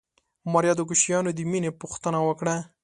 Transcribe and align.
ماريا 0.51 0.73
د 0.77 0.81
کوچيانو 0.89 1.29
د 1.37 1.39
مېنې 1.51 1.71
پوښتنه 1.81 2.19
وکړه. 2.27 2.55